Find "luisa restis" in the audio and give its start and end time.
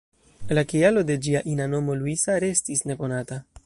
2.01-2.87